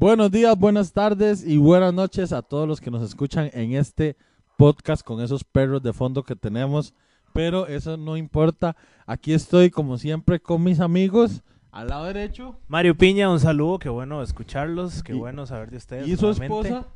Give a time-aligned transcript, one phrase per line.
[0.00, 4.16] Buenos días, buenas tardes y buenas noches a todos los que nos escuchan en este
[4.56, 6.94] podcast con esos perros de fondo que tenemos.
[7.34, 8.74] Pero eso no importa.
[9.04, 11.42] Aquí estoy como siempre con mis amigos.
[11.70, 12.56] Al lado derecho.
[12.66, 16.08] Mario Piña, un saludo, qué bueno escucharlos, qué Y- bueno saber de ustedes.
[16.08, 16.68] Y su nuevamente.
[16.70, 16.88] esposa.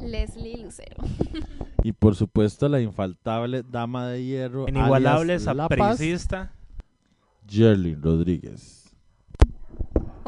[0.00, 0.96] Leslie Lucero.
[1.82, 4.68] Y por supuesto la infaltable dama de hierro.
[4.68, 6.52] Inigualable, sapricista.
[7.48, 8.87] Jerlyn Rodríguez.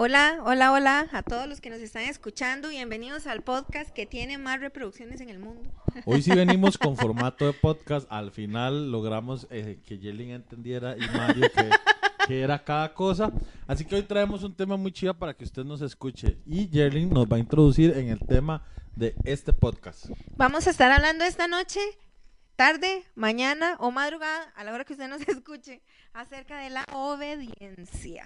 [0.02, 2.70] Hola, hola, hola a todos los que nos están escuchando.
[2.70, 5.70] Bienvenidos al podcast que tiene más reproducciones en el mundo.
[6.06, 8.10] Hoy sí venimos con formato de podcast.
[8.10, 11.68] Al final logramos eh, que Jerlyn entendiera y Mario que,
[12.26, 13.30] que era cada cosa.
[13.66, 16.38] Así que hoy traemos un tema muy chido para que usted nos escuche.
[16.46, 18.64] Y Jerlyn nos va a introducir en el tema
[18.96, 20.06] de este podcast.
[20.34, 21.80] Vamos a estar hablando esta noche,
[22.56, 25.82] tarde, mañana o madrugada, a la hora que usted nos escuche,
[26.14, 28.24] acerca de la obediencia.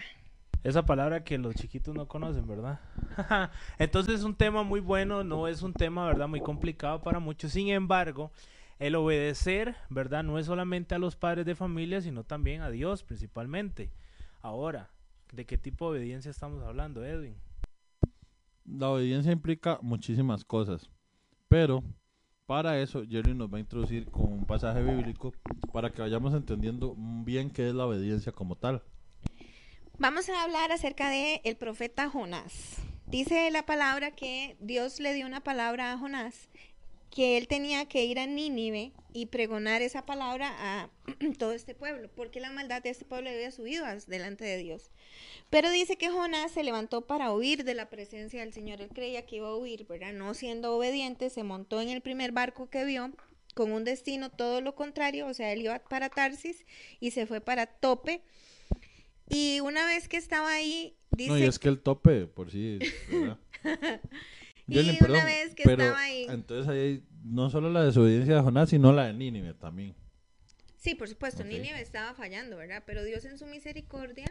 [0.65, 2.81] Esa palabra que los chiquitos no conocen, ¿verdad?
[3.79, 6.27] Entonces es un tema muy bueno, no es un tema, ¿verdad?
[6.27, 7.53] Muy complicado para muchos.
[7.53, 8.33] Sin embargo,
[8.79, 10.25] el obedecer, ¿verdad?
[10.25, 13.91] No es solamente a los padres de familia, sino también a Dios principalmente.
[14.41, 14.89] Ahora,
[15.33, 17.37] ¿de qué tipo de obediencia estamos hablando, Edwin?
[18.65, 20.89] La obediencia implica muchísimas cosas.
[21.47, 21.85] Pero
[22.47, 25.35] para eso Jerlyn nos va a introducir con un pasaje bíblico
[25.75, 28.83] para que vayamos entendiendo bien qué es la obediencia como tal.
[29.97, 32.79] Vamos a hablar acerca de el profeta Jonás.
[33.07, 36.49] Dice la palabra que Dios le dio una palabra a Jonás,
[37.11, 40.91] que él tenía que ir a Nínive y pregonar esa palabra a
[41.39, 44.91] todo este pueblo, porque la maldad de este pueblo había subido delante de Dios.
[45.49, 48.81] Pero dice que Jonás se levantó para huir de la presencia del Señor.
[48.81, 50.13] Él creía que iba a huir, ¿verdad?
[50.13, 53.13] No siendo obediente, se montó en el primer barco que vio
[53.55, 56.67] con un destino todo lo contrario, o sea, él iba para Tarsis
[56.99, 58.23] y se fue para Tope.
[59.29, 62.79] Y una vez que estaba ahí, dice No, y es que el tope por sí,
[63.11, 63.39] ¿verdad?
[64.67, 68.41] Y una vez que pero estaba ahí- entonces ahí hay no solo la desobediencia de
[68.41, 69.95] Jonás, sino la de Nínive también.
[70.79, 71.49] Sí, por supuesto, Ok.
[71.49, 72.83] Nínive estaba fallando, ¿verdad?
[72.87, 74.27] Pero Dios en su misericordia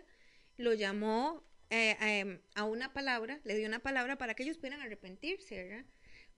[0.58, 4.82] lo llamó eh, em, a una palabra, le dio una palabra para que ellos pudieran
[4.82, 5.86] arrepentirse, ¿verdad?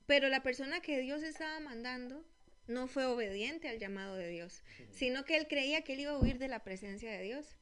[0.06, 2.26] Pero la persona que Dios estaba mandando
[2.68, 6.18] no fue obediente al llamado de Dios, sino que él creía que él iba a
[6.18, 7.58] huir de la presencia de Dios,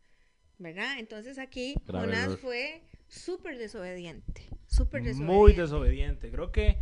[0.63, 0.97] ¿verdad?
[0.97, 2.37] Entonces aquí Grave Jonás error.
[2.37, 5.33] fue súper desobediente, súper desobediente.
[5.37, 6.31] Muy desobediente.
[6.31, 6.77] Creo que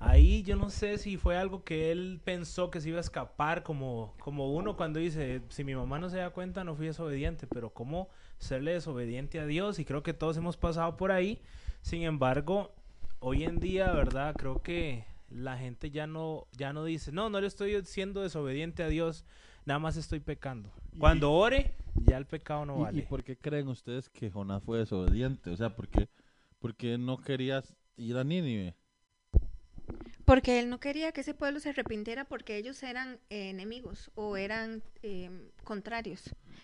[0.00, 3.62] ahí yo no sé si fue algo que él pensó que se iba a escapar,
[3.62, 7.46] como, como uno cuando dice, si mi mamá no se da cuenta, no fui desobediente,
[7.46, 11.40] pero cómo serle desobediente a Dios, y creo que todos hemos pasado por ahí.
[11.82, 12.74] Sin embargo,
[13.20, 14.34] hoy en día, ¿verdad?
[14.36, 18.82] Creo que la gente ya no, ya no dice, no, no le estoy siendo desobediente
[18.82, 19.24] a Dios,
[19.66, 20.70] nada más estoy pecando.
[20.92, 23.02] Y- Cuando ore, ya el pecado no ¿Y- ¿Y, vale.
[23.02, 25.50] por qué creen ustedes que Jonás fue desobediente?
[25.50, 26.08] O sea, ¿por qué,
[26.58, 28.74] por qué no querías ir a Nínive?
[30.24, 34.36] Porque él no quería que ese pueblo se arrepintiera porque ellos eran eh, enemigos o
[34.36, 35.30] eran eh,
[35.64, 36.22] contrarios.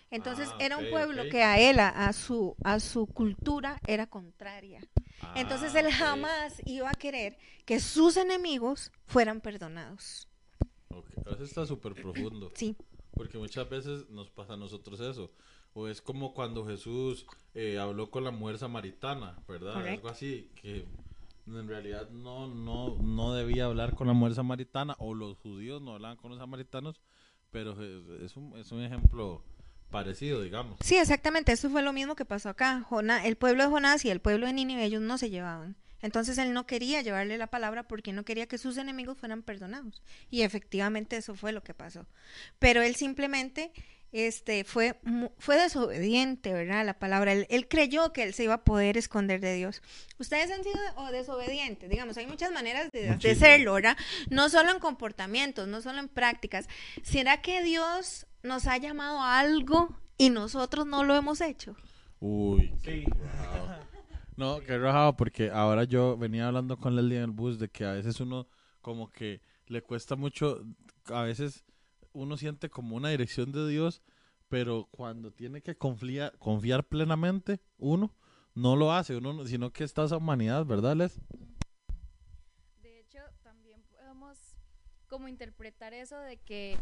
[0.09, 4.07] Entonces Ah, era un pueblo que a él, a, a su, a su cultura, era
[4.07, 4.81] contraria.
[5.35, 5.93] Entonces Ah, él ok.
[5.93, 10.27] jamás iba a querer que sus enemigos fueran perdonados.
[11.25, 12.51] Eso está súper profundo.
[12.55, 12.75] Sí,
[13.21, 15.29] Porque muchas veces nos pasa a nosotros eso.
[15.75, 19.75] O es como cuando Jesús eh, habló con la mujer samaritana, ¿verdad?
[19.93, 20.87] Algo así, que
[21.45, 25.93] en realidad no, no, no debía hablar con la mujer samaritana, o los judíos no
[25.93, 26.99] hablaban con los samaritanos,
[27.51, 27.75] pero
[28.23, 29.43] es, un, es un ejemplo
[29.91, 30.79] parecido, digamos.
[30.81, 31.51] sí, exactamente.
[31.51, 32.81] Eso fue lo mismo que pasó acá.
[32.89, 35.75] Jona- el pueblo de Jonás y el pueblo de Nínive, ellos no se llevaban.
[36.01, 40.01] Entonces él no quería llevarle la palabra porque no quería que sus enemigos fueran perdonados.
[40.29, 42.07] Y efectivamente eso fue lo que pasó.
[42.59, 43.71] Pero él simplemente
[44.11, 44.99] este, fue,
[45.37, 46.81] fue desobediente, ¿verdad?
[46.81, 47.33] a La palabra.
[47.33, 49.81] Él, él creyó que él se iba a poder esconder de Dios.
[50.17, 53.97] Ustedes han sido o desobedientes, digamos, hay muchas maneras de, de serlo, ¿verdad?
[54.29, 56.67] No solo en comportamientos, no solo en prácticas.
[57.03, 61.75] ¿Será que Dios nos ha llamado a algo y nosotros no lo hemos hecho?
[62.19, 63.05] Uy, Sí.
[64.41, 67.85] No, qué rajado, porque ahora yo venía hablando con Leslie en el bus de que
[67.85, 68.47] a veces uno
[68.81, 70.65] como que le cuesta mucho,
[71.13, 71.63] a veces
[72.11, 74.01] uno siente como una dirección de Dios,
[74.49, 78.15] pero cuando tiene que confiar, plenamente, uno
[78.55, 81.21] no lo hace, uno no- sino que está esa humanidad, ¿verdad, Les?
[82.81, 84.39] De hecho, también podemos
[85.07, 86.79] como interpretar eso de que,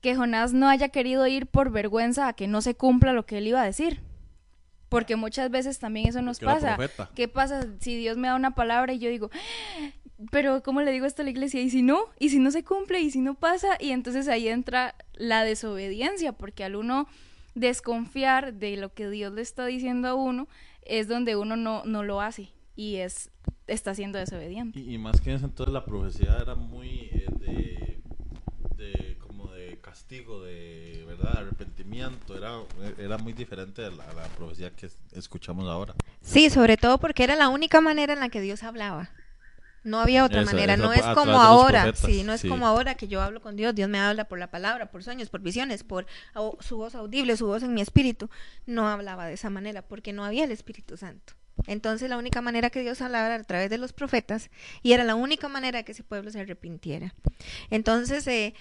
[0.00, 3.38] que Jonás no haya querido ir por vergüenza a que no se cumpla lo que
[3.38, 4.08] él iba a decir.
[4.90, 7.10] Porque muchas veces también eso nos Porque pasa.
[7.14, 9.30] ¿Qué pasa si Dios me da una palabra y yo digo,
[10.30, 11.62] pero ¿cómo le digo esto a la iglesia?
[11.62, 12.00] ¿Y si no?
[12.18, 13.00] ¿Y si no se cumple?
[13.00, 13.78] ¿Y si no pasa?
[13.80, 17.06] Y entonces ahí entra la desobediencia, porque al uno
[17.54, 20.48] desconfiar de lo que Dios le está diciendo a uno,
[20.82, 22.50] es donde uno no, no lo hace.
[22.74, 23.30] Y es
[23.68, 24.80] está siendo desobediente.
[24.80, 27.79] Y, y más que eso, entonces la profecía era muy eh, de
[29.90, 32.60] castigo, de verdad, arrepentimiento, era,
[32.96, 35.94] era muy diferente a la, a la profecía que es- escuchamos ahora.
[36.22, 39.10] Sí, sobre todo porque era la única manera en la que Dios hablaba.
[39.82, 42.48] No había otra Eso, manera, eso, no es como ahora, sí, no es sí.
[42.48, 45.28] como ahora que yo hablo con Dios, Dios me habla por la palabra, por sueños,
[45.28, 46.06] por visiones, por
[46.60, 48.28] su voz audible, su voz en mi espíritu.
[48.66, 51.32] No hablaba de esa manera porque no había el Espíritu Santo.
[51.66, 54.50] Entonces la única manera que Dios hablaba era a través de los profetas
[54.82, 57.14] y era la única manera que ese pueblo se arrepintiera.
[57.70, 58.54] Entonces, eh,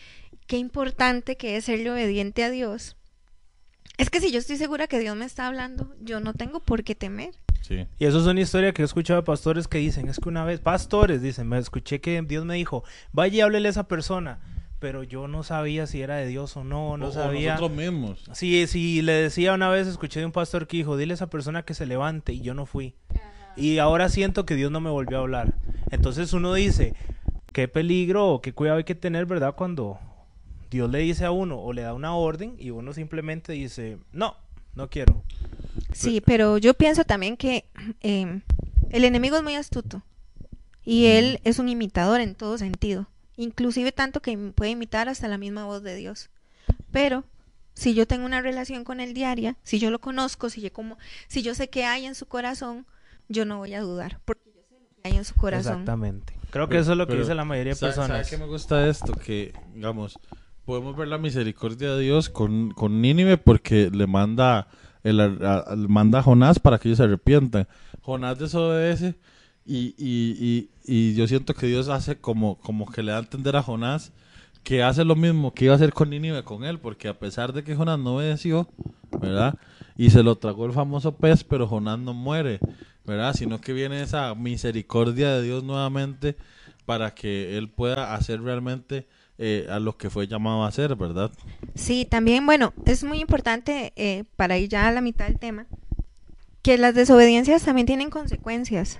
[0.50, 2.98] qué importante que es serle obediente a Dios.
[4.00, 6.84] Es que si yo estoy segura que Dios me está hablando, yo no tengo por
[6.84, 7.36] qué temer.
[7.62, 7.86] Sí.
[8.00, 10.44] Y eso es una historia que he escuchado de pastores que dicen, es que una
[10.46, 14.40] vez, pastores dicen, me escuché que Dios me dijo, vaya y háblele a esa persona,
[14.80, 17.54] pero yo no sabía si era de Dios o no, no O- sabía.
[17.56, 18.24] nosotros mismos.
[18.34, 21.30] Sí, sí, le decía una vez, escuché de un pastor que dijo, dile a esa
[21.30, 22.96] persona que se levante y yo no fui.
[23.56, 25.54] Y ahora siento que Dios no me volvió a hablar.
[25.92, 26.96] Entonces uno dice,
[27.52, 29.54] qué peligro o qué cuidado hay que tener, ¿verdad?
[29.56, 30.00] Cuando
[30.70, 34.36] Dios le dice a uno o le da una orden y uno simplemente dice, no,
[34.76, 35.24] no quiero.
[35.94, 37.66] Sí, pero yo pienso también que
[38.02, 38.42] eh,
[38.92, 40.04] el enemigo es muy astuto
[40.86, 43.08] y él es un imitador en todo sentido,
[43.38, 46.30] inclusive tanto que puede imitar hasta la misma voz de Dios.
[46.92, 47.24] Pero
[47.74, 50.98] si yo tengo una relación con él diaria, si yo lo conozco, si yo como,
[51.28, 52.86] si yo sé qué hay en su corazón,
[53.28, 55.74] yo no voy a dudar porque yo sé lo que hay en su corazón.
[55.82, 56.34] Exactamente.
[56.52, 58.30] Creo que Pero- eso es lo que pero, dice la mayoría de ¿sabe- sabe personas.
[58.30, 59.14] qué me gusta esto?
[59.14, 60.18] Que, digamos,
[60.70, 64.68] podemos ver la misericordia de Dios con, con Nínive porque le manda,
[65.04, 67.68] el, a- manda a Jonás para que ellos se arrepientan.
[68.04, 69.16] Jonás desobedece
[69.66, 73.22] y, y, y, y yo siento que Dios hace como, como que le da a
[73.22, 74.12] entender a Jonás
[74.62, 77.52] que hace lo mismo que iba a hacer con Nínive con él, porque a pesar
[77.52, 78.68] de que Jonás no obedeció,
[79.20, 79.56] ¿verdad?
[79.98, 82.60] Y se lo tragó el famoso pez, pero Jonás no muere,
[83.08, 83.34] ¿verdad?
[83.34, 86.36] Sino que viene esa misericordia de Dios nuevamente
[86.86, 89.08] para que él pueda hacer realmente
[89.42, 91.32] eh, a lo que fue llamado a hacer, ¿verdad?
[91.74, 95.66] Sí, también, bueno, es muy importante eh, para ir ya a la mitad del tema,
[96.62, 99.00] que las desobediencias también tienen consecuencias.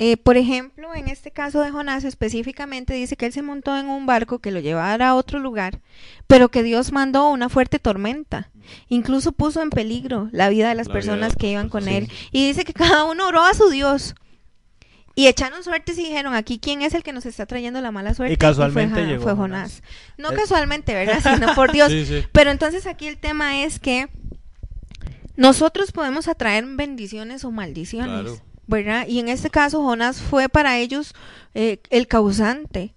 [0.00, 3.88] Eh, por ejemplo, en este caso de Jonás específicamente dice que él se montó en
[3.88, 5.78] un barco que lo llevara a otro lugar,
[6.26, 8.50] pero que Dios mandó una fuerte tormenta.
[8.88, 11.86] Incluso puso en peligro la vida de las La vida de personas que iban con
[11.86, 12.10] él.
[12.32, 14.16] Y dice que cada uno oró a su Dios.
[15.16, 18.14] Y echaron suertes y dijeron, aquí quién es el que nos está trayendo la mala
[18.14, 18.34] suerte.
[18.34, 19.80] Y casualmente fue, Ja- llegó fue Jonás.
[19.80, 19.82] Jonás.
[20.18, 20.36] No Eh.
[20.36, 21.20] casualmente, ¿verdad?
[21.46, 21.88] Sino por Dios.
[21.90, 22.24] Sí, sí.
[22.32, 24.08] Pero entonces aquí el tema es que
[25.36, 28.40] nosotros podemos atraer bendiciones o maldiciones, Claro.
[28.66, 29.06] ¿verdad?
[29.08, 31.14] Y en este caso Jonás fue para ellos
[31.54, 32.94] eh, el causante.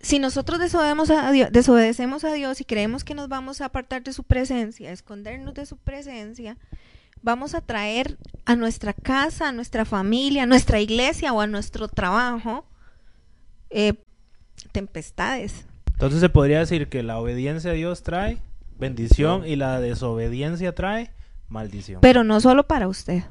[0.00, 4.02] Si nosotros desobedecemos a, Dios, desobedecemos a Dios y creemos que nos vamos a apartar
[4.02, 6.56] de su presencia, escondernos de su presencia,
[7.22, 11.88] vamos a traer a nuestra casa, a nuestra familia, a nuestra iglesia o a nuestro
[11.88, 12.64] trabajo
[13.70, 13.94] eh,
[14.72, 15.64] tempestades.
[15.92, 18.38] Entonces se podría decir que la obediencia a Dios trae
[18.78, 21.10] bendición y la desobediencia trae
[21.48, 22.00] maldición.
[22.00, 23.22] Pero no solo para usted.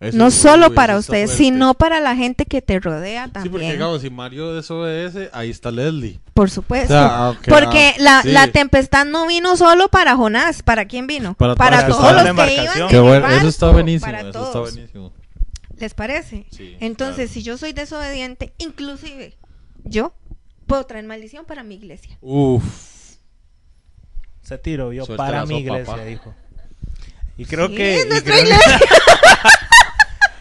[0.00, 1.36] Eso- no solo para usted, fuerte.
[1.36, 3.52] sino para la gente que te rodea Sí, también.
[3.52, 6.18] porque digamos, si Mario desobedece, ahí está Leslie.
[6.32, 6.88] Por O supuesto.
[6.88, 8.30] sea, Porque ah, la, sí.
[8.32, 10.62] la tempestad no vino solo para Jonás.
[10.62, 11.34] ¿Para quién vino?
[11.34, 14.28] Para Para, todos todos los que iban Qué el bueno, eso está buenísimo, Para eso
[14.28, 14.72] está todos.
[14.72, 15.12] buenísimo.
[15.76, 16.46] ¿Les parece?
[16.50, 17.30] Sí, Entonces, claro.
[17.32, 19.36] si yo soy desobediente, inclusive
[19.84, 20.14] yo
[20.66, 22.16] puedo traer maldición para mi iglesia.
[22.22, 22.64] Uf.
[24.42, 26.34] Se tiró yo Suelta para mi iglesia, dijo.
[27.36, 28.00] Y creo Sí, que...
[28.00, 28.80] es y nuestra creo- iglesia.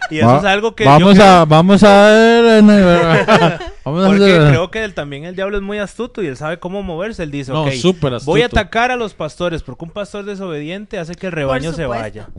[0.10, 0.84] Y eso Va- es algo que...
[0.84, 2.84] yo vamos creo- a vamos a ver en el-
[3.86, 6.60] vamos a Porque creo que él, también el diablo es muy astuto y él sabe
[6.60, 7.24] cómo moverse.
[7.24, 8.32] Él dice, No, ok, súper astuto.
[8.32, 11.86] voy a atacar a los pastores porque un pastor desobediente hace que el rebaño se
[11.86, 12.30] vaya.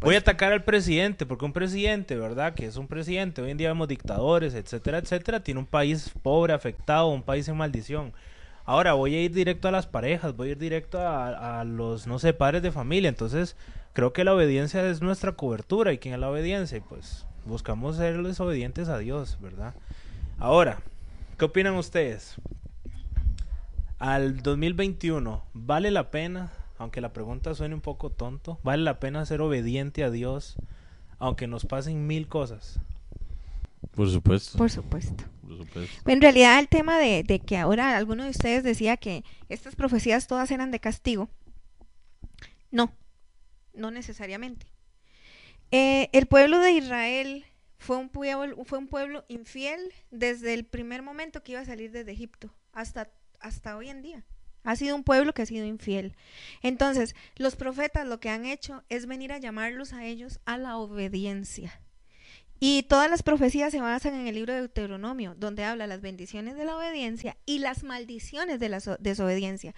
[0.00, 2.54] Voy a atacar al presidente porque un presidente, ¿verdad?
[2.54, 3.42] Que es un presidente.
[3.42, 5.40] Hoy en día vemos dictadores, etcétera, etcétera.
[5.40, 8.12] Tiene un país pobre, afectado, un país en maldición.
[8.66, 12.06] Ahora voy a ir directo a las parejas, voy a ir directo a, a los,
[12.06, 13.08] no sé, padres de familia.
[13.08, 13.56] Entonces,
[13.92, 15.92] creo que la obediencia es nuestra cobertura.
[15.92, 16.82] ¿Y quién es la obediencia?
[16.88, 19.74] Pues buscamos ser desobedientes a Dios, ¿verdad?
[20.38, 20.80] Ahora,
[21.38, 22.36] ¿qué opinan ustedes?
[23.98, 29.26] Al 2021, ¿vale la pena, aunque la pregunta suene un poco tonto, ¿vale la pena
[29.26, 30.56] ser obediente a Dios
[31.18, 32.80] aunque nos pasen mil cosas?
[33.90, 34.56] Por supuesto.
[34.56, 35.24] Por supuesto.
[35.42, 36.10] por supuesto.
[36.10, 40.26] En realidad el tema de, de que ahora alguno de ustedes decía que estas profecías
[40.26, 41.28] todas eran de castigo,
[42.70, 42.94] no,
[43.74, 44.66] no necesariamente.
[45.70, 47.44] Eh, el pueblo de Israel
[47.78, 51.92] fue un, pueblo, fue un pueblo infiel desde el primer momento que iba a salir
[51.92, 53.10] desde Egipto hasta,
[53.40, 54.24] hasta hoy en día.
[54.64, 56.14] Ha sido un pueblo que ha sido infiel.
[56.62, 60.76] Entonces, los profetas lo que han hecho es venir a llamarlos a ellos a la
[60.76, 61.80] obediencia.
[62.62, 66.56] Y todas las profecías se basan en el libro de Deuteronomio, donde habla las bendiciones
[66.56, 69.74] de la obediencia y las maldiciones de la so- desobediencia.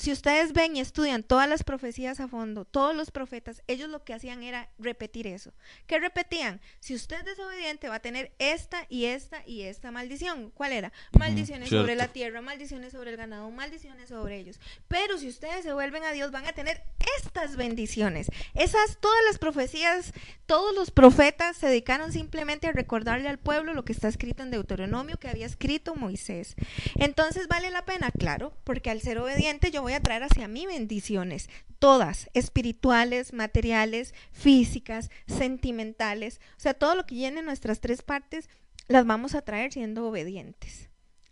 [0.00, 4.02] Si ustedes ven y estudian todas las profecías a fondo, todos los profetas, ellos lo
[4.02, 5.52] que hacían era repetir eso.
[5.86, 6.62] ¿Qué repetían?
[6.78, 10.52] Si usted es desobediente va a tener esta y esta y esta maldición.
[10.52, 10.90] ¿Cuál era?
[11.18, 14.58] Maldiciones sobre la tierra, maldiciones sobre el ganado, maldiciones sobre ellos.
[14.88, 16.82] Pero si ustedes se vuelven a Dios van a tener
[17.18, 18.28] estas bendiciones.
[18.54, 20.14] Esas, todas las profecías,
[20.46, 24.50] todos los profetas se dedicaron simplemente a recordarle al pueblo lo que está escrito en
[24.50, 26.56] Deuteronomio que había escrito Moisés.
[26.96, 30.66] Entonces vale la pena, claro, porque al ser obediente yo voy a traer hacia mí
[30.66, 38.48] bendiciones, todas, espirituales, materiales, físicas, sentimentales, o sea, todo lo que llene nuestras tres partes
[38.88, 40.88] las vamos a traer siendo obedientes.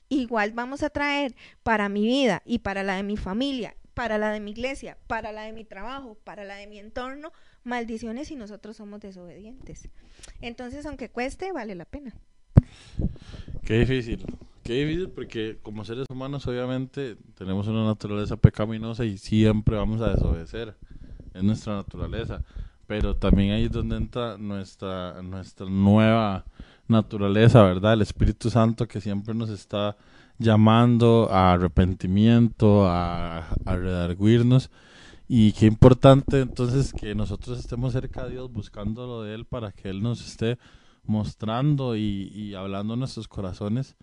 [0.09, 4.31] Igual vamos a traer para mi vida y para la de mi familia, para la
[4.31, 7.33] de mi iglesia, para la de mi trabajo, para la de mi entorno,
[7.65, 9.89] maldiciones si nosotros somos desobedientes.
[10.41, 12.15] Entonces, aunque cueste, vale la pena.
[13.65, 14.25] Qué difícil.
[14.69, 20.11] Qué difícil porque como seres humanos obviamente tenemos una naturaleza pecaminosa y siempre vamos a
[20.11, 20.77] desobedecer.
[21.33, 22.45] Es nuestra naturaleza.
[22.87, 26.45] Pero también ahí es donde entra nuestra, nuestra nueva
[26.87, 27.95] naturaleza, ¿verdad?
[27.95, 29.97] El Espíritu Santo que siempre nos está
[30.37, 34.71] llamando a arrepentimiento, a, a redarguirnos.
[35.27, 39.73] Y qué importante entonces que nosotros estemos cerca de Dios, buscando lo de Él para
[39.73, 40.59] que Él nos esté
[41.07, 43.97] mostrando y, y hablando en nuestros corazones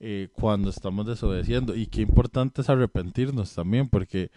[0.00, 1.76] eh, cuando estamos desobedeciendo.
[1.76, 4.30] Y qué importante es arrepentirnos también, porque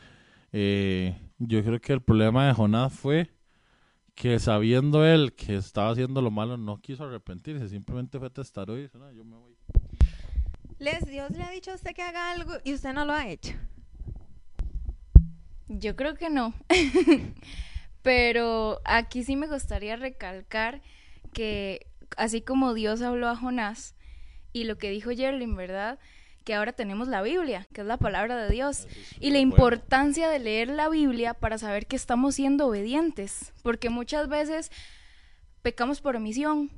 [0.51, 3.31] eh, yo creo que el problema de Jonás fue
[4.13, 8.89] que sabiendo él que estaba haciendo lo malo, no quiso arrepentirse, simplemente fue testarudo y
[8.93, 9.55] no, yo me voy.
[10.79, 13.27] Les, Dios le ha dicho a usted que haga algo y usted no lo ha
[13.29, 13.53] hecho.
[15.69, 16.53] Yo creo que no.
[18.01, 20.81] Pero aquí sí me gustaría recalcar
[21.31, 23.95] que así como Dios habló a Jonás
[24.53, 25.99] y lo que dijo Yerlin, ¿verdad?
[26.45, 28.87] Que ahora tenemos la Biblia, que es la palabra de Dios.
[29.19, 33.53] Y la importancia de leer la Biblia para saber que estamos siendo obedientes.
[33.63, 34.71] Porque muchas veces
[35.61, 36.69] pecamos por omisión.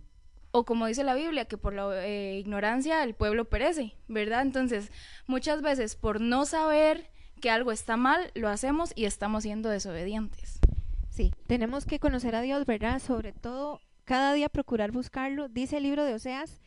[0.51, 4.41] O como dice la Biblia, que por la eh, ignorancia el pueblo perece, ¿verdad?
[4.41, 4.89] Entonces,
[5.27, 7.09] muchas veces por no saber
[7.41, 10.59] que algo está mal, lo hacemos y estamos siendo desobedientes.
[11.09, 13.01] Sí, tenemos que conocer a Dios, ¿verdad?
[13.01, 15.49] Sobre todo, cada día procurar buscarlo.
[15.49, 16.61] Dice el libro de Oseas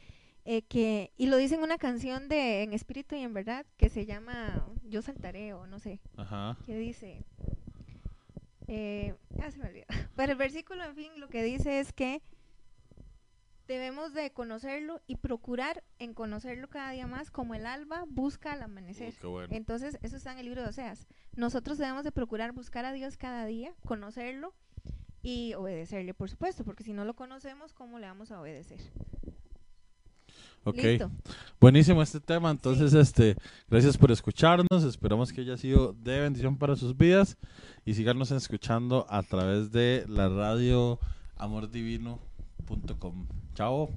[0.50, 3.90] eh, que, y lo dice en una canción de En Espíritu y en Verdad, que
[3.90, 6.56] se llama Yo Saltaré o no sé, Ajá.
[6.64, 7.22] que dice,
[8.66, 9.84] eh, ah, se me olvidó.
[10.16, 12.22] Pero el versículo, en fin, lo que dice es que
[13.66, 18.62] debemos de conocerlo y procurar en conocerlo cada día más, como el alba busca al
[18.62, 19.12] amanecer.
[19.22, 19.54] Bueno.
[19.54, 21.08] Entonces, eso está en el libro de Oseas.
[21.36, 24.54] Nosotros debemos de procurar buscar a Dios cada día, conocerlo
[25.20, 28.80] y obedecerle, por supuesto, porque si no lo conocemos, ¿cómo le vamos a obedecer?
[30.64, 30.76] Ok.
[30.76, 31.10] Listo.
[31.60, 33.36] Buenísimo este tema, entonces este,
[33.68, 37.36] gracias por escucharnos, esperamos que haya sido de bendición para sus vidas
[37.84, 41.00] y síganos escuchando a través de la radio
[41.36, 43.26] amordivino.com.
[43.54, 43.90] Chao.